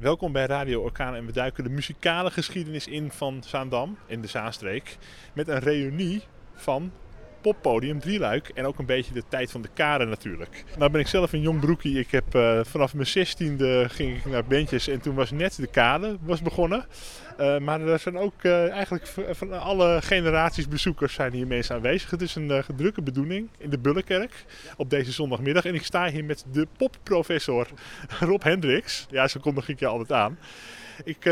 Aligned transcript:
Welkom 0.00 0.32
bij 0.32 0.46
Radio 0.46 0.82
Orkaan 0.82 1.14
en 1.14 1.26
we 1.26 1.32
duiken 1.32 1.64
de 1.64 1.70
muzikale 1.70 2.30
geschiedenis 2.30 2.86
in 2.86 3.10
van 3.10 3.42
Zaandam 3.42 3.98
in 4.06 4.20
de 4.20 4.26
Zaanstreek. 4.26 4.96
Met 5.32 5.48
een 5.48 5.58
reunie 5.58 6.22
van 6.54 6.92
poppodium 7.52 8.00
Drieluik 8.00 8.48
en 8.48 8.66
ook 8.66 8.78
een 8.78 8.86
beetje 8.86 9.14
de 9.14 9.22
tijd 9.28 9.50
van 9.50 9.62
de 9.62 9.68
karen 9.74 10.08
natuurlijk. 10.08 10.64
Nou 10.78 10.90
ben 10.90 11.00
ik 11.00 11.06
zelf 11.06 11.32
een 11.32 11.40
jong 11.40 11.60
broekie. 11.60 11.98
Ik 11.98 12.10
heb 12.10 12.34
uh, 12.34 12.60
vanaf 12.64 12.94
mijn 12.94 13.06
zestiende 13.06 13.86
ging 13.88 14.16
ik 14.16 14.24
naar 14.24 14.44
bandjes 14.44 14.88
en 14.88 15.00
toen 15.00 15.14
was 15.14 15.30
net 15.30 15.56
de 15.56 15.66
kade 15.66 16.16
was 16.20 16.42
begonnen. 16.42 16.84
Uh, 17.40 17.58
maar 17.58 17.80
er 17.80 17.98
zijn 17.98 18.18
ook 18.18 18.42
uh, 18.42 18.70
eigenlijk 18.70 19.06
van 19.30 19.60
alle 19.60 20.02
generaties 20.02 20.68
bezoekers 20.68 21.14
zijn 21.14 21.32
hier 21.32 21.46
mensen 21.46 21.74
aanwezig. 21.74 22.10
Het 22.10 22.22
is 22.22 22.34
een 22.34 22.64
uh, 22.78 22.88
bedoeling 23.02 23.48
in 23.58 23.70
de 23.70 23.78
Bullenkerk 23.78 24.44
op 24.76 24.90
deze 24.90 25.12
zondagmiddag. 25.12 25.64
En 25.64 25.74
ik 25.74 25.84
sta 25.84 26.10
hier 26.10 26.24
met 26.24 26.44
de 26.52 26.66
popprofessor 26.76 27.66
Rob 28.20 28.42
Hendricks. 28.42 29.06
Ja, 29.10 29.28
zo 29.28 29.40
kondig 29.40 29.68
ik 29.68 29.78
je 29.78 29.86
altijd 29.86 30.12
aan. 30.12 30.38
Ik 31.04 31.22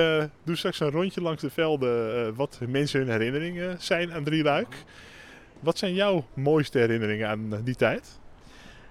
doe 0.45 0.57
straks 0.57 0.81
een 0.81 0.91
rondje 0.91 1.21
langs 1.21 1.43
de 1.43 1.51
velden 1.51 2.35
wat 2.35 2.61
mensen 2.69 3.01
hun 3.01 3.11
herinneringen 3.11 3.77
zijn 3.81 4.13
aan 4.13 4.25
Drieluik. 4.25 4.77
Wat 5.65 5.79
zijn 5.79 5.95
jouw 5.95 6.25
mooiste 6.35 6.79
herinneringen 6.79 7.29
aan 7.29 7.63
die 7.63 7.75
tijd? 7.75 8.19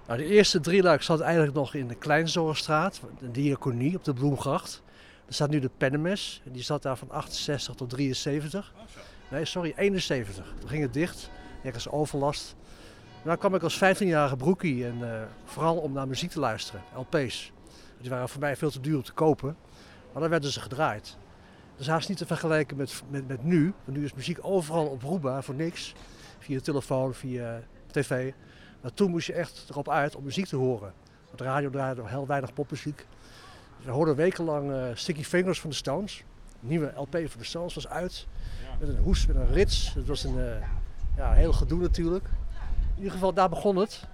Nou, 0.08 0.20
de 0.20 0.26
eerste 0.26 0.59
Drieluik 0.59 1.02
zat 1.02 1.20
eigenlijk 1.20 1.54
nog 1.54 1.73
in 1.73 1.88
de 1.88 1.96
Kleinzorgstraat, 1.96 3.02
de 3.20 3.32
diaconie 3.32 3.96
op 3.96 4.04
de 4.04 4.13
Bloemgracht. 4.13 4.84
Er 5.27 5.34
staat 5.34 5.49
nu 5.49 5.59
de 5.59 5.70
Pennemes. 5.77 6.41
Die 6.46 6.63
zat 6.63 6.82
daar 6.82 6.98
van 6.98 7.12
68 7.12 7.76
tot 7.76 7.90
73. 7.90 8.73
Nee, 9.32 9.46
sorry, 9.46 9.73
71. 9.76 10.54
Toen 10.59 10.70
ging 10.70 10.82
het 10.82 10.94
dicht. 10.94 11.30
Ergens 11.63 11.90
overlast. 11.90 12.55
Dan 13.24 13.38
kwam 13.38 13.55
ik 13.55 13.63
als 13.63 13.76
15-jarige 13.76 14.35
broekie. 14.35 14.85
En 14.85 14.98
uh, 15.02 15.21
vooral 15.46 15.77
om 15.77 15.94
naar 15.94 16.08
muziek 16.08 16.32
te 16.32 16.40
luisteren. 16.40 16.82
LP's. 16.96 17.52
Die 18.02 18.10
waren 18.10 18.30
voor 18.30 18.41
mij 18.41 18.55
veel 18.55 18.71
te 18.71 18.80
duur 18.80 18.96
om 18.96 19.04
te 19.04 19.13
kopen. 19.13 19.58
Maar 20.12 20.21
dan 20.21 20.32
werden 20.32 20.52
ze 20.52 20.62
gedraaid. 20.62 21.18
Dat 21.71 21.82
is 21.82 21.88
haast 21.88 22.10
niet 22.10 22.18
te 22.18 22.26
vergelijken 22.26 22.77
met, 22.77 23.04
met, 23.10 23.27
met 23.27 23.44
nu. 23.44 23.74
Want 23.85 23.98
nu 23.98 24.04
is 24.04 24.13
muziek 24.13 24.38
overal 24.41 24.85
oproepbaar 24.85 25.44
voor 25.44 25.55
niks. 25.55 25.94
Via 26.44 26.58
de 26.58 26.63
telefoon, 26.63 27.13
via 27.13 27.62
tv. 27.91 28.34
Maar 28.82 28.94
toen 28.94 29.12
moest 29.12 29.27
je 29.27 29.34
echt 29.34 29.66
erop 29.70 29.90
uit 29.90 30.16
om 30.16 30.24
muziek 30.24 30.46
te 30.46 30.55
horen. 30.55 30.94
Want 31.26 31.38
de 31.38 31.44
radio 31.44 31.70
draaide 31.70 32.02
heel 32.05 32.27
weinig 32.27 32.54
popmuziek. 32.54 33.05
We 33.84 33.91
hoorden 33.91 34.16
wekenlang 34.16 34.72
uh, 34.72 34.85
Sticky 34.94 35.24
Fingers 35.24 35.62
van 35.62 35.70
de 35.70 35.76
Stones. 35.76 36.24
Een 36.62 36.68
nieuwe 36.68 36.94
LP 36.96 37.12
van 37.12 37.40
de 37.40 37.44
Stones 37.44 37.74
was 37.74 37.88
uit. 37.88 38.27
Met 38.80 38.90
een 38.90 38.98
hoes, 38.98 39.26
met 39.26 39.35
een 39.35 39.54
rits. 39.54 39.94
Het 39.94 40.08
was 40.08 40.24
een 40.24 40.38
uh, 40.38 40.55
ja, 41.18 41.34
heel 41.34 41.54
gedoe 41.54 41.82
natuurlijk. 41.82 42.26
In 42.90 42.98
ieder 42.98 43.12
geval, 43.12 43.34
daar 43.34 43.50
begon 43.50 43.76
het. 43.76 44.07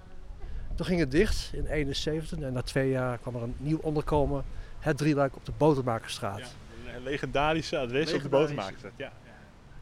Toen 0.74 0.86
ging 0.86 1.00
het 1.00 1.10
dicht 1.10 1.50
in 1.52 1.66
71 1.66 2.38
en 2.38 2.52
na 2.52 2.62
twee 2.62 2.90
jaar 2.90 3.18
kwam 3.18 3.34
er 3.34 3.42
een 3.42 3.54
nieuw 3.58 3.78
onderkomen. 3.78 4.44
Het 4.78 4.96
drieluik 4.96 5.36
op 5.36 5.44
de 5.44 5.52
Botermakerstraat. 5.56 6.38
Ja, 6.38 6.94
een 6.94 7.02
legendarische 7.02 7.78
adres 7.78 8.12
op 8.12 8.22
de 8.22 8.28
Botermakerstraat. 8.28 8.92
Ja, 8.96 9.12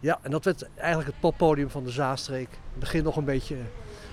ja. 0.01 0.19
en 0.23 0.31
dat 0.31 0.45
werd 0.45 0.69
eigenlijk 0.75 1.09
het 1.09 1.21
poppodium 1.21 1.71
van 1.71 1.85
de 1.85 1.91
Zaanstreek. 1.91 2.49
In 2.49 2.59
het 2.71 2.79
begin 2.79 3.05
nog 3.05 3.17
een 3.17 3.25
beetje 3.25 3.57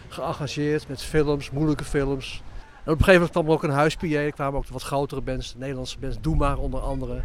geëngageerd 0.08 0.88
met 0.88 1.02
films, 1.02 1.52
moeilijke 1.52 1.84
films. 1.84 2.42
En 2.86 2.92
op 2.92 3.00
een 3.00 3.06
gegeven 3.06 3.14
moment 3.14 3.32
kwam 3.32 3.46
er 3.46 3.52
ook 3.52 3.64
een 3.64 3.70
huis-PA. 3.70 4.06
Er 4.06 4.32
kwamen 4.32 4.60
ook 4.60 4.68
wat 4.68 4.82
grotere 4.82 5.22
bands, 5.22 5.56
Nederlandse 5.56 6.00
bands, 6.00 6.18
Doe 6.22 6.36
Maar 6.36 6.58
onder 6.58 6.80
andere. 6.80 7.24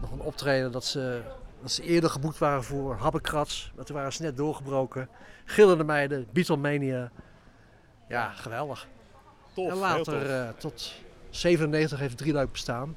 Nog 0.00 0.12
een 0.12 0.20
optreden 0.20 0.72
dat 0.72 0.84
ze, 0.84 1.22
dat 1.62 1.70
ze 1.70 1.82
eerder 1.82 2.10
geboekt 2.10 2.38
waren 2.38 2.64
voor 2.64 2.96
Habbekrats. 2.96 3.72
Maar 3.76 3.84
toen 3.84 3.96
waren 3.96 4.12
ze 4.12 4.22
net 4.22 4.36
doorgebroken. 4.36 5.08
Gillende 5.44 5.84
Meiden, 5.84 6.26
Beatlemania. 6.32 7.10
Ja, 8.08 8.30
geweldig. 8.30 8.88
Tof, 9.54 9.70
en 9.70 9.76
later 9.76 10.30
uh, 10.30 10.48
tot 10.48 10.92
97 11.30 11.98
heeft 11.98 12.16
Drieluik 12.16 12.52
bestaan. 12.52 12.96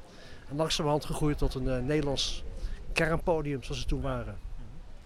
En 0.50 0.56
langzamerhand 0.56 1.06
gegroeid 1.06 1.38
tot 1.38 1.54
een 1.56 1.66
uh, 1.66 1.78
Nederlands 1.78 2.44
kernpodium 2.94 3.64
zoals 3.64 3.82
ze 3.82 3.88
toen 3.88 4.02
waren. 4.02 4.47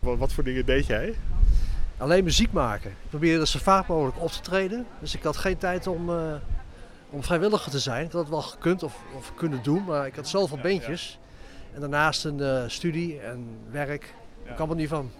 Wat, 0.01 0.17
wat 0.17 0.33
voor 0.33 0.43
dingen 0.43 0.65
deed 0.65 0.85
jij? 0.85 1.15
Alleen 1.97 2.23
muziek 2.23 2.51
maken. 2.51 2.89
Ik 2.89 3.09
probeerde 3.09 3.47
zo 3.47 3.59
vaak 3.59 3.87
mogelijk 3.87 4.21
op 4.21 4.31
te 4.31 4.41
treden. 4.41 4.85
Dus 4.99 5.15
ik 5.15 5.23
had 5.23 5.37
geen 5.37 5.57
tijd 5.57 5.87
om... 5.87 6.09
Uh, 6.09 6.33
om 7.09 7.23
vrijwilliger 7.23 7.71
te 7.71 7.79
zijn. 7.79 8.05
Ik 8.05 8.11
had 8.11 8.21
het 8.21 8.29
wel 8.29 8.41
gekund 8.41 8.83
of, 8.83 9.01
of 9.17 9.35
kunnen 9.35 9.63
doen, 9.63 9.83
maar 9.83 10.07
ik 10.07 10.15
had 10.15 10.27
zoveel 10.27 10.57
ja, 10.57 10.63
beentjes. 10.63 11.19
Ja. 11.21 11.75
En 11.75 11.79
daarnaast 11.79 12.25
een 12.25 12.37
uh, 12.37 12.63
studie 12.67 13.19
en 13.19 13.47
werk. 13.71 14.13
Ik 14.43 14.55
kwam 14.55 14.69
er 14.69 14.75
niet 14.75 14.89
van. 14.89 15.11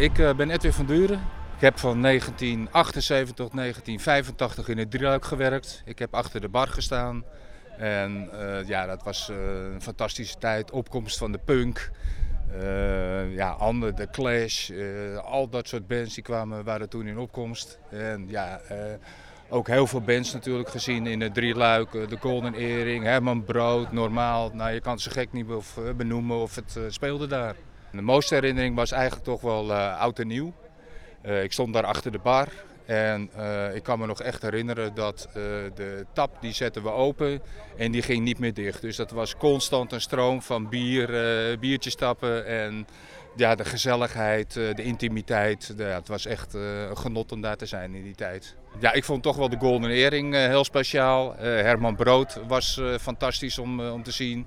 Ik 0.00 0.18
uh, 0.18 0.34
ben 0.34 0.50
Edwin 0.50 0.72
van 0.72 0.86
Duren. 0.86 1.20
Ik 1.54 1.60
heb 1.60 1.78
van 1.78 2.02
1978 2.02 3.36
tot 3.36 3.52
1985 3.54 4.68
in 4.68 4.78
het 4.78 4.90
drieluik 4.90 5.24
gewerkt. 5.24 5.82
Ik 5.84 5.98
heb 5.98 6.14
achter 6.14 6.40
de 6.40 6.48
bar 6.48 6.68
gestaan. 6.68 7.24
En 7.78 8.30
uh, 8.34 8.68
ja, 8.68 8.86
dat 8.86 9.02
was 9.02 9.28
uh, 9.30 9.36
een 9.72 9.82
fantastische 9.82 10.38
tijd. 10.38 10.70
Opkomst 10.70 11.18
van 11.18 11.32
de 11.32 11.38
punk. 11.38 11.90
Uh, 12.52 13.34
ja, 13.34 13.50
Ander, 13.50 13.94
de 13.94 14.10
Clash. 14.10 14.70
al 15.24 15.48
dat 15.48 15.68
soort 15.68 15.86
bands 15.86 16.14
die 16.14 16.24
kwamen, 16.24 16.64
waren 16.64 16.88
toen 16.88 17.06
in 17.06 17.18
opkomst. 17.18 17.78
En 17.90 18.24
ja, 18.28 18.60
ook 19.48 19.66
heel 19.66 19.86
veel 19.86 20.00
bands 20.02 20.32
natuurlijk 20.32 20.68
gezien 20.68 21.06
in 21.06 21.20
het 21.20 21.34
drieluik. 21.34 21.92
de 21.92 22.16
Golden 22.20 22.54
Earring, 22.54 23.04
Herman 23.04 23.44
Brood, 23.44 23.92
Normaal. 23.92 24.50
Nou, 24.52 24.70
je 24.70 24.80
kan 24.80 24.98
zo 24.98 25.10
gek 25.14 25.32
niet 25.32 25.46
benoemen 25.96 26.36
of 26.36 26.54
het 26.54 26.78
speelde 26.88 27.26
daar. 27.26 27.54
De 27.92 28.02
mooiste 28.02 28.34
herinnering 28.34 28.74
was 28.74 28.92
eigenlijk 28.92 29.24
toch 29.24 29.40
wel 29.40 29.74
oud 29.74 30.18
en 30.18 30.26
nieuw. 30.26 30.52
Uh, 31.26 31.42
ik 31.42 31.52
stond 31.52 31.74
daar 31.74 31.84
achter 31.84 32.12
de 32.12 32.18
bar 32.18 32.48
en 32.86 33.30
uh, 33.38 33.74
ik 33.74 33.82
kan 33.82 33.98
me 33.98 34.06
nog 34.06 34.22
echt 34.22 34.42
herinneren 34.42 34.94
dat 34.94 35.28
uh, 35.28 35.34
de 35.74 36.06
tap 36.12 36.36
die 36.40 36.52
zetten 36.52 36.82
we 36.82 36.90
open 36.90 37.42
en 37.76 37.92
die 37.92 38.02
ging 38.02 38.24
niet 38.24 38.38
meer 38.38 38.54
dicht. 38.54 38.80
Dus 38.80 38.96
dat 38.96 39.10
was 39.10 39.36
constant 39.36 39.92
een 39.92 40.00
stroom 40.00 40.42
van 40.42 40.68
bier, 40.68 41.08
biertjes 41.58 41.94
tappen 41.94 42.46
en 42.46 42.86
ja, 43.36 43.54
de 43.54 43.64
gezelligheid, 43.64 44.52
de 44.52 44.82
intimiteit. 44.82 45.74
Ja, 45.76 45.84
het 45.84 46.08
was 46.08 46.26
echt 46.26 46.56
genot 46.94 47.32
om 47.32 47.40
daar 47.40 47.56
te 47.56 47.66
zijn 47.66 47.94
in 47.94 48.02
die 48.02 48.14
tijd. 48.14 48.56
Ja, 48.78 48.92
ik 48.92 49.04
vond 49.04 49.22
toch 49.22 49.36
wel 49.36 49.48
de 49.48 49.58
Golden 49.58 49.90
Earring 49.90 50.34
heel 50.34 50.64
speciaal. 50.64 51.34
Herman 51.36 51.96
Brood 51.96 52.40
was 52.46 52.80
fantastisch 53.00 53.58
om, 53.58 53.80
om 53.80 54.02
te 54.02 54.12
zien. 54.12 54.46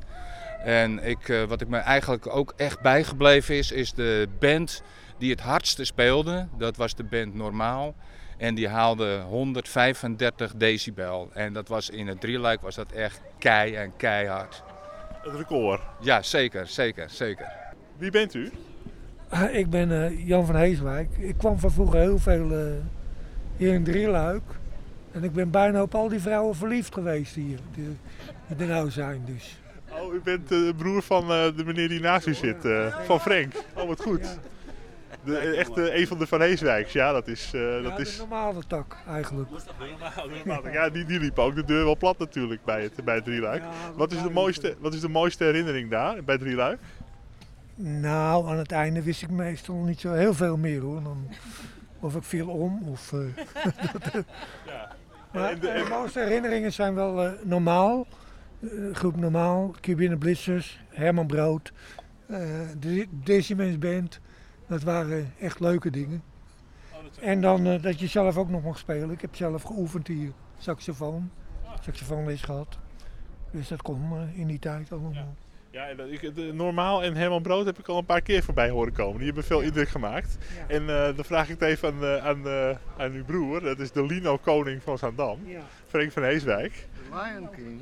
En 0.64 1.04
ik, 1.04 1.46
wat 1.48 1.62
ik 1.62 1.68
me 1.68 1.78
eigenlijk 1.78 2.36
ook 2.36 2.54
echt 2.58 2.82
bijgebleven 2.82 3.56
is, 3.56 3.72
is 3.72 3.94
de 3.94 4.28
band 4.40 4.84
die 5.18 5.32
het 5.32 5.42
hardste 5.42 5.86
speelde. 5.86 6.48
Dat 6.58 6.78
was 6.78 6.96
de 6.96 7.04
band 7.04 7.34
Normaal. 7.34 7.96
En 8.38 8.56
die 8.56 8.68
haalde 8.68 9.20
135 9.20 10.54
decibel. 10.56 11.30
En 11.34 11.54
dat 11.54 11.68
was 11.68 11.90
in 11.90 12.08
het 12.08 12.22
drieluik 12.22 12.62
was 12.62 12.76
dat 12.76 12.92
echt 12.92 13.22
kei 13.38 13.76
en 13.76 13.94
keihard. 13.98 14.64
Het 15.22 15.36
record? 15.36 15.82
Ja, 16.02 16.22
zeker, 16.22 16.68
zeker, 16.68 17.10
zeker. 17.10 17.52
Wie 17.98 18.12
bent 18.12 18.34
u? 18.34 18.52
Uh, 19.34 19.56
ik 19.56 19.70
ben 19.70 19.90
uh, 19.90 20.28
Jan 20.28 20.46
van 20.46 20.56
Heeswijk. 20.56 21.18
Ik 21.18 21.38
kwam 21.38 21.60
van 21.60 21.72
vroeger 21.72 22.00
heel 22.00 22.20
veel 22.20 22.52
uh, 22.52 22.74
hier 23.58 23.74
in 23.74 23.84
Drieluik. 23.84 24.44
En 25.12 25.24
ik 25.24 25.34
ben 25.34 25.52
bijna 25.52 25.82
op 25.82 25.96
al 25.96 26.10
die 26.10 26.20
vrouwen 26.20 26.56
verliefd 26.56 26.94
geweest 26.94 27.36
hier, 27.36 27.60
die, 27.74 27.98
die 28.48 28.58
er 28.58 28.74
nou 28.74 28.90
zijn 28.90 29.22
dus. 29.26 29.58
U 30.14 30.22
bent 30.24 30.50
de 30.50 30.74
broer 30.78 31.02
van 31.02 31.28
de 31.28 31.64
meneer 31.66 31.90
die 31.90 32.00
naast 32.00 32.28
u 32.28 32.34
zit, 32.34 32.68
van 33.06 33.20
Frank. 33.20 33.54
Oh, 33.76 33.88
wat 33.88 34.02
goed. 34.02 34.22
Ja. 34.22 34.52
De, 35.24 35.38
echt 35.38 35.78
een 35.78 36.08
van 36.08 36.18
de 36.20 36.28
Van 36.28 36.42
Heeswijks, 36.42 36.94
ja, 36.94 37.12
dat 37.12 37.28
is... 37.28 37.52
Uh, 37.56 37.84
dat 37.84 37.92
ja, 37.92 37.98
is 37.98 38.12
de 38.12 38.18
normale 38.18 38.64
tak 38.68 38.98
eigenlijk. 39.08 39.50
Ja, 40.72 40.90
die, 40.90 41.06
die 41.06 41.20
liep 41.20 41.40
ook 41.40 41.56
de 41.56 41.66
deur 41.66 41.84
wel 41.84 41.98
plat 41.98 42.18
natuurlijk 42.18 42.64
bij 42.64 42.82
het, 42.82 43.04
bij 43.04 43.16
het 43.16 43.24
Drieluik. 43.24 43.62
Ja, 43.62 43.70
wat, 43.96 44.12
is 44.12 44.22
de 44.22 44.30
mooiste, 44.30 44.76
wat 44.80 44.94
is 44.94 45.00
de 45.00 45.10
mooiste 45.10 45.44
herinnering 45.44 45.90
daar, 45.90 46.24
bij 46.24 46.38
Drieluik? 46.38 46.80
Nou, 47.76 48.48
aan 48.48 48.58
het 48.58 48.72
einde 48.72 49.04
wist 49.04 49.22
ik 49.22 49.30
meestal 49.30 49.76
niet 49.76 50.00
zo 50.00 50.14
heel 50.14 50.34
veel 50.34 50.58
meer 50.58 50.82
hoor. 50.82 51.04
Dan, 51.04 51.28
of 52.00 52.16
ik 52.16 52.24
viel 52.24 52.48
om, 52.48 52.82
of... 52.88 53.12
Uh, 53.14 53.28
ja. 54.66 54.92
Maar 55.32 55.60
de, 55.60 55.60
de, 55.60 55.86
mooiste 55.90 56.20
herinneringen 56.20 56.74
zijn 56.74 56.96
wel 56.96 57.34
normaal. 57.44 58.08
Groep 58.94 59.16
Normaal, 59.16 59.76
Cubine 59.82 60.18
Blitzers, 60.18 60.80
Herman 60.90 61.28
Brood, 61.28 61.72
de 62.80 63.08
Decimens 63.10 63.78
Band... 63.78 64.20
Dat 64.68 64.84
waren 64.84 65.34
echt 65.40 65.60
leuke 65.60 65.90
dingen. 65.90 66.24
En 67.22 67.42
dan 67.42 67.68
uh, 67.68 67.82
dat 67.82 68.00
je 68.00 68.08
zelf 68.08 68.38
ook 68.38 68.50
nog 68.50 68.64
mag 68.64 68.78
spelen. 68.78 69.12
Ik 69.12 69.22
heb 69.22 69.36
zelf 69.36 69.64
geoefend 69.64 70.08
hier, 70.08 70.32
saxofoon. 70.58 71.32
Saxofoonles 71.82 72.42
gehad. 72.42 72.78
Dus 73.52 73.68
dat 73.68 73.82
kon 73.82 74.02
uh, 74.14 74.40
in 74.40 74.48
die 74.48 74.60
tijd 74.60 74.92
allemaal. 74.92 75.12
Ja. 75.14 75.28
Ja, 75.72 75.88
en 75.90 75.98
dat- 75.98 76.08
ik, 76.10 76.36
de- 76.36 76.52
Normaal 76.54 77.04
en 77.04 77.16
Herman 77.16 77.42
Brood 77.42 77.66
heb 77.66 77.80
ik 77.80 77.88
al 77.88 77.98
een 77.98 78.06
paar 78.06 78.22
keer 78.22 78.44
voorbij 78.44 78.70
horen 78.70 78.94
komen. 78.94 79.18
Die 79.18 79.26
hebben 79.26 79.44
veel 79.44 79.62
indruk 79.62 79.90
gemaakt. 79.90 80.38
Ja. 80.58 80.76
En 80.76 80.82
eh, 80.90 81.16
dan 81.16 81.26
vraag 81.26 81.44
ik 81.50 81.60
het 81.60 81.70
even 81.70 81.94
aan, 81.94 82.04
eh, 82.04 82.26
aan, 82.26 82.48
eh, 82.48 82.78
aan 82.98 83.12
uw 83.12 83.26
broer. 83.26 83.62
Dat 83.62 83.80
is 83.80 83.92
de 83.92 84.06
Lino 84.06 84.38
Koning 84.38 84.84
van 84.84 84.98
Zaandam. 84.98 85.40
Ja. 85.46 85.62
Frank 85.88 86.12
van 86.12 86.24
Heeswijk. 86.24 86.88
Lion 87.12 87.50
King. 87.56 87.80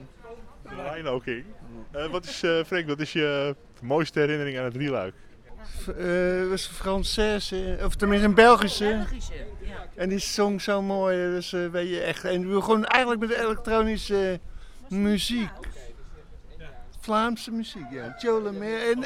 De 0.76 0.92
Lino 0.96 1.20
King. 1.20 1.46
Eh, 1.92 2.06
wat 2.06 2.26
is, 2.26 2.44
eh, 2.44 2.64
Frank, 2.64 2.88
wat 2.88 3.00
is 3.00 3.14
je 3.14 3.56
mooiste 3.82 4.20
herinnering 4.20 4.58
aan 4.58 4.64
het 4.64 4.74
drieluik? 4.74 5.14
Het 5.86 6.50
was 6.50 6.70
een 6.70 6.76
Française, 6.76 7.84
of 7.84 7.96
tenminste 7.96 8.28
een 8.28 8.34
Belgische. 8.34 8.84
Belgische, 8.84 9.34
ja. 9.62 9.88
En 9.96 10.10
die 10.10 10.20
zong 10.20 10.62
zo 10.62 10.82
mooi, 10.82 11.18
dus 11.18 11.54
eh, 11.54 11.68
weet 11.68 11.90
je 11.90 12.02
echt. 12.02 12.24
En 12.24 12.48
we 12.48 12.54
begonnen 12.54 12.88
eigenlijk 12.88 13.22
met 13.22 13.38
elektronische 13.40 14.40
muziek. 14.90 15.50
Vlaamse 17.00 17.52
muziek, 17.52 17.92
ja. 17.92 18.16
Joe 18.20 18.42
Lemaire 18.42 18.92
en 18.92 19.04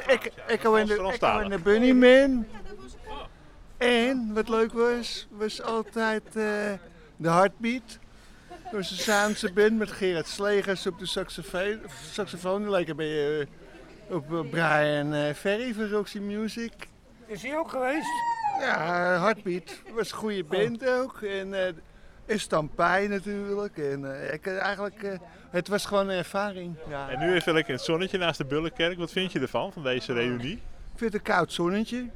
Echo, 0.47 0.75
en 0.75 0.85
de, 0.85 0.93
Echo 0.93 1.39
en 1.39 1.49
de 1.49 1.59
Bunnyman. 1.59 2.45
En 3.77 4.33
wat 4.33 4.49
leuk 4.49 4.73
was, 4.73 5.27
was 5.31 5.61
altijd 5.61 6.23
eh, 6.27 6.33
de 7.17 7.29
Heartbeat. 7.29 7.99
Was 8.75 8.91
een 8.91 8.97
Zaanse 8.97 9.53
band 9.53 9.77
met 9.77 9.91
Gerard 9.91 10.27
Slegers 10.27 10.87
op 10.87 10.99
de 10.99 11.05
saxofoon. 11.05 11.79
saxofoon. 12.11 12.73
Een 12.73 12.95
beetje 12.95 13.47
eh, 14.07 14.15
op 14.15 14.33
eh, 14.33 14.49
Brian 14.49 15.13
eh, 15.13 15.33
Ferry 15.33 15.73
van 15.73 15.89
Roxy 15.89 16.19
Music. 16.19 16.73
Is 17.25 17.41
hij 17.41 17.57
ook 17.57 17.69
geweest? 17.69 18.09
Ja, 18.59 19.19
Heartbeat 19.19 19.81
was 19.93 20.11
een 20.11 20.17
goede 20.17 20.43
band 20.43 20.89
ook. 20.89 21.21
En, 21.21 21.53
eh 21.53 21.73
en 22.25 22.39
Stampij 22.39 23.07
natuurlijk. 23.07 23.77
En, 23.77 24.31
ik, 24.33 24.47
eigenlijk, 24.47 25.03
eh, 25.03 25.17
het 25.49 25.67
was 25.67 25.85
gewoon 25.85 26.09
een 26.09 26.17
ervaring. 26.17 26.75
Ja. 26.89 27.09
En 27.09 27.19
nu 27.19 27.33
even 27.33 27.53
lekker 27.53 27.71
in 27.71 27.77
het 27.77 27.85
zonnetje 27.85 28.17
naast 28.17 28.37
de 28.37 28.45
Bullenkerk. 28.45 28.97
Wat 28.97 29.11
vind 29.11 29.31
je 29.31 29.39
ervan, 29.39 29.73
van 29.73 29.83
deze 29.83 30.13
reunie? 30.13 30.53
Ik 30.53 30.61
vind 30.95 31.13
het 31.13 31.27
een 31.27 31.33
koud 31.33 31.53
zonnetje. 31.53 32.09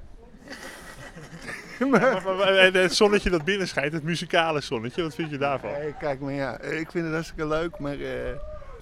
Maar- 1.91 2.21
maar- 2.25 2.35
maar 2.35 2.53
Het 2.73 2.93
zonnetje 2.93 3.29
dat 3.29 3.43
binnen 3.43 3.67
schijnt, 3.67 3.93
het 3.93 4.03
muzikale 4.03 4.61
zonnetje, 4.61 5.01
wat 5.03 5.15
vind 5.15 5.29
je 5.29 5.37
daarvan? 5.37 5.71
Nee, 5.71 5.93
kijk 5.99 6.19
maar 6.19 6.33
ja, 6.33 6.59
ik 6.61 6.91
vind 6.91 7.03
het 7.05 7.13
hartstikke 7.13 7.47
leuk. 7.47 7.79
Maar, 7.79 7.99
eh, 7.99 8.09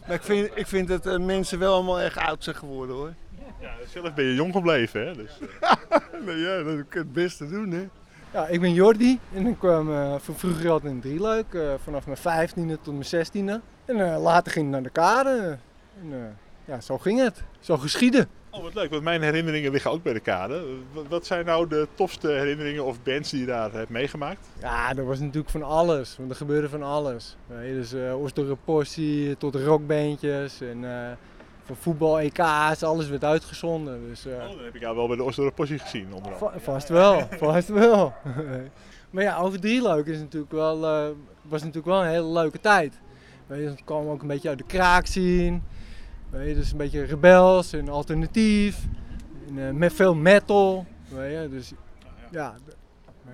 maar 0.08 0.16
ik, 0.16 0.24
vind, 0.24 0.50
ik 0.56 0.68
vind 0.68 0.88
dat 0.88 1.06
eh, 1.06 1.18
mensen 1.18 1.60
wel 1.60 1.74
allemaal 1.74 2.00
echt 2.00 2.18
oud 2.18 2.44
zijn 2.44 2.56
geworden 2.56 2.96
hoor. 2.96 3.14
Ja, 3.62 3.70
zelf 3.94 4.14
ben 4.14 4.26
je 4.26 4.36
jong 4.36 4.54
gebleven, 4.54 5.08
hè? 5.08 5.14
Dus, 5.16 5.38
Nou 6.26 6.38
ja, 6.38 6.64
dat 6.64 6.76
kan 6.90 7.02
het 7.02 7.14
beste 7.14 7.50
doen 7.50 7.72
hè. 7.72 7.88
Ja, 8.34 8.48
ik 8.48 8.62
ben 8.62 8.74
Jordi 8.74 9.20
en 9.34 9.48
ik 9.48 9.58
kwam 9.60 9.92
eh, 9.92 10.16
van 10.20 10.36
vroeger 10.36 10.70
altijd 10.70 10.94
in 10.94 11.00
Drieluik, 11.02 11.54
eh 11.54 11.74
vanaf 11.84 12.06
mijn 12.06 12.18
vijftiende 12.18 12.78
tot 12.82 12.94
mijn 12.94 13.06
zestiende. 13.06 13.62
En 13.86 14.14
eh, 14.14 14.22
later 14.22 14.52
ging 14.52 14.66
ik 14.66 14.72
naar 14.72 14.84
de 14.84 14.90
kade. 14.90 15.58
En, 16.02 16.14
eh, 16.14 16.20
ja, 16.66 16.80
zo 16.82 16.98
ging 16.98 17.20
het. 17.20 17.44
Zo 17.60 17.78
geschieden. 17.78 18.28
Oh, 18.57 18.63
wat 18.63 18.74
leuk, 18.74 18.89
want 18.89 19.04
mijn 19.04 19.21
herinneringen 19.21 19.71
liggen 19.71 19.92
ook 19.92 20.04
bij 20.04 20.13
de 20.13 20.19
kade. 20.19 20.63
Wat- 21.09 21.25
zijn 21.25 21.45
nou 21.45 21.68
de 21.68 21.88
tofste 21.94 22.27
herinneringen 22.27 22.86
of 22.86 23.04
bands 23.04 23.30
die 23.30 23.39
je 23.39 23.45
daar 23.45 23.71
hebt 23.71 23.89
meegemaakt? 23.89 24.48
Ja, 24.62 24.95
er 24.95 25.06
was 25.06 25.19
natuurlijk 25.19 25.50
van 25.50 25.63
alles, 25.63 26.18
want 26.18 26.30
er 26.30 26.36
gebeurde 26.36 26.69
van 26.69 26.83
alles. 26.83 27.36
Weet 27.48 27.68
je, 27.68 27.74
dus 27.74 27.94
uh, 27.94 28.15
Oostdorp 28.15 28.59
Possie 28.65 29.38
tot 29.38 29.56
rockbandjes 29.56 30.62
en 30.62 30.86
eh, 30.86 31.12
van 31.63 31.75
voetbal 31.75 32.19
EK's, 32.19 32.83
alles 32.83 33.07
werd 33.09 33.24
uitgezonden. 33.24 34.07
Dus, 34.09 34.25
eh, 34.25 34.33
Oh, 34.33 34.39
dan 34.56 34.63
heb 34.63 34.75
ik 34.75 34.81
jou 34.81 34.95
wel 34.95 35.07
bij 35.07 35.15
de 35.15 35.24
Oostdorp 35.24 35.56
Possie 35.56 35.80
gezien, 35.80 36.13
onder. 36.13 36.31
Va- 36.38 36.53
vast 36.57 36.89
wel, 36.89 37.27
vast 37.39 37.68
wel. 37.68 38.13
maar 39.12 39.24
ja, 39.24 39.38
over 39.38 39.60
Drieluik 39.60 40.07
is 40.07 40.18
natuurlijk 40.19 40.51
wel, 40.51 40.86
eh, 40.86 41.07
was 41.42 41.60
natuurlijk 41.62 41.88
wel 41.88 42.01
een 42.03 42.10
hele 42.10 42.27
leuke 42.31 42.60
tijd. 42.60 43.00
Weet 43.48 43.60
je, 43.62 43.68
het 43.69 43.81
kwam 43.86 44.07
ook 44.10 44.21
een 44.21 44.27
beetje 44.27 44.50
uit 44.50 44.57
de 44.57 44.63
kraak 44.63 45.06
zien. 45.07 45.63
Weet 46.29 46.47
je, 46.47 46.56
dus 46.56 46.71
een 46.71 46.77
beetje 46.77 47.03
rebels 47.03 47.74
en 47.74 47.89
alternatief. 47.89 48.85
En, 49.47 49.68
eh, 49.68 49.74
met 49.74 49.94
veel 49.94 50.15
metal. 50.15 50.85
Weet 51.09 51.41
je, 51.41 51.50
dus 51.50 51.74
ja, 52.31 52.56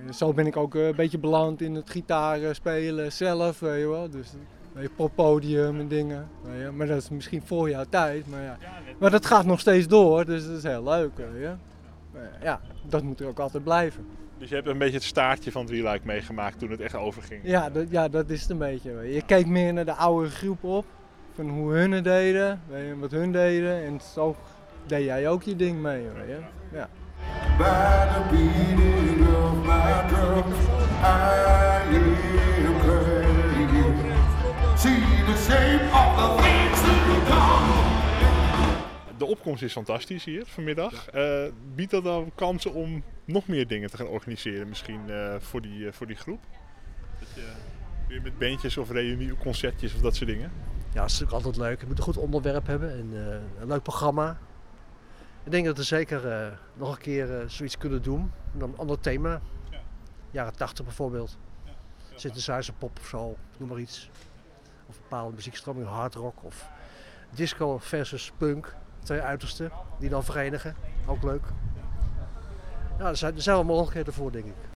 je, 0.06 0.14
zo 0.14 0.34
ben 0.34 0.48
ik 0.48 0.58
ook 0.58 0.76
eh, 0.76 0.88
een 0.88 0.96
beetje 0.96 1.20
beland 1.20 1.62
in 1.62 1.76
het 1.76 1.90
gitaar 1.90 2.56
spelen 2.56 3.12
zelf. 3.12 3.60
Weet 3.60 3.80
je 3.80 3.88
wel. 3.88 4.10
Dus 4.10 4.34
weet 4.74 4.84
je, 4.84 4.90
poppodium 4.90 5.80
en 5.80 5.88
dingen. 5.88 6.30
Weet 6.44 6.62
je. 6.62 6.72
Maar 6.72 6.88
dat 6.88 6.98
is 6.98 7.10
misschien 7.10 7.42
voor 7.46 7.70
jouw 7.70 7.86
tijd. 7.90 8.28
Maar, 8.28 8.44
ja. 8.44 8.58
maar 9.00 9.12
dat 9.12 9.26
gaat 9.26 9.46
nog 9.46 9.60
steeds 9.60 9.88
door, 9.88 10.26
dus 10.26 10.48
dat 10.48 10.58
is 10.58 10.64
heel 10.64 10.84
leuk. 10.84 11.18
Weet 11.18 11.42
je. 11.42 11.54
Maar 12.14 12.38
ja, 12.42 12.62
dat 12.90 13.04
moet 13.04 13.20
er 13.20 13.28
ook 13.28 13.40
altijd 13.40 13.64
blijven. 13.64 14.06
Dus 14.38 14.50
je 14.50 14.56
hebt 14.56 14.68
een 14.68 14.78
beetje 14.78 14.96
het 14.96 15.04
staartje 15.04 15.52
van 15.52 15.66
Drieluik 15.66 16.04
meegemaakt 16.04 16.60
toen 16.60 16.72
het 16.72 16.80
echt 16.80 16.96
overging. 16.96 17.42
Ja, 17.44 17.70
dat, 17.70 17.90
ja, 17.90 18.08
dat 18.08 18.30
is 18.30 18.42
het 18.42 18.50
een 18.50 18.58
beetje. 18.58 19.14
Je 19.14 19.26
keek 19.26 19.46
meer 19.46 19.74
naar 19.74 19.86
de 19.86 19.94
oude 19.94 20.30
groep 20.30 20.64
op, 20.64 20.86
van 21.36 21.50
hoe 21.50 21.74
hun 21.74 21.92
het 21.92 22.04
deden, 22.04 22.62
weet 22.68 22.88
je, 22.88 23.00
wat 23.00 23.12
hun 23.12 23.32
deden. 23.32 23.84
En 23.84 24.00
zo 24.14 24.36
deed 24.86 25.04
jij 25.04 25.30
ook 25.30 25.44
je 25.44 25.56
ding 25.56 25.82
mee. 25.82 26.02
Weet 26.02 26.28
je. 26.28 26.40
Ja. 26.72 26.90
By 27.58 28.08
the 28.14 28.22
beating 28.30 29.28
of 29.36 29.66
my 29.66 30.08
drum, 30.08 30.54
I 31.04 31.96
am 31.96 32.80
praying. 32.80 33.34
See 34.78 35.00
the 35.26 35.38
shape 35.48 35.84
of 35.94 36.16
the 36.18 36.42
things 36.42 36.82
to 36.82 37.34
come. 37.34 37.92
De 39.18 39.26
opkomst 39.26 39.64
is 39.64 39.72
fantastisch 39.72 40.24
hier 40.24 40.46
vanmiddag. 40.46 41.08
Eh, 41.08 41.44
biedt 41.76 41.92
dat 41.92 42.04
dan 42.04 42.32
kansen 42.36 42.74
om 42.74 43.04
nog 43.26 43.48
meer 43.48 43.68
dingen 43.68 43.90
te 43.90 43.98
gaan 43.98 44.08
organiseren 44.08 44.70
misschien 44.70 45.10
eh, 45.10 45.36
voor, 45.40 45.62
die, 45.62 45.88
eh, 45.88 45.94
voor 45.94 46.08
die 46.08 46.16
groep? 46.16 46.44
Dat 47.20 47.28
je 47.36 47.52
weer 48.14 48.22
met 48.22 48.38
bandjes 48.38 48.78
of 48.78 48.92
reunieconcertjes 48.92 49.94
of 49.94 50.02
dat 50.02 50.16
soort 50.16 50.30
dingen? 50.30 50.52
Ja, 50.94 51.02
dat 51.02 51.10
is 51.10 51.20
natuurlijk 51.20 51.46
altijd 51.46 51.58
leuk. 51.58 51.80
Je 51.80 51.88
moet 51.88 51.98
een 51.98 52.04
goed 52.04 52.18
onderwerp 52.18 52.68
hebben 52.68 52.92
en 52.92 53.10
eh, 53.14 53.62
een 53.62 53.68
leuk 53.68 53.84
programma. 53.84 54.38
Ik 55.44 55.52
denk 55.52 55.66
dat 55.66 55.78
we 55.78 55.84
zeker 55.84 56.28
eh, 56.28 56.48
nog 56.74 56.92
een 56.92 57.02
keer 57.02 57.40
eh, 57.40 57.48
zoiets 57.48 57.78
kunnen 57.78 58.02
doen. 58.02 58.32
Dan 58.52 58.70
een 58.70 58.78
ander 58.78 59.00
thema. 59.00 59.42
Jaren 60.32 60.56
80 60.56 60.86
bijvoorbeeld. 60.86 61.38
Synthesizer 62.16 62.74
pop 62.74 63.00
of 63.00 63.08
zo, 63.08 63.38
noem 63.58 63.70
maar 63.70 63.80
iets. 63.80 64.10
Of 64.88 65.02
bepaalde 65.02 65.36
muziekstroming, 65.36 65.88
hard 65.88 66.16
rock 66.16 66.44
of 66.44 66.70
disco 67.30 67.78
versus 67.78 68.32
punk. 68.38 68.76
Twee 69.04 69.20
uitersten 69.20 69.72
die 70.00 70.10
dan 70.10 70.24
verenigen. 70.24 70.76
Ook 71.06 71.24
leuk. 71.24 71.44
Ja, 73.00 73.08
er 73.08 73.18
zijn, 73.18 73.36
er 73.36 73.42
zijn 73.42 73.56
wel 73.56 73.66
mogelijkheden 73.66 74.14
voor, 74.14 74.32
denk 74.32 74.46
ik. 74.46 74.72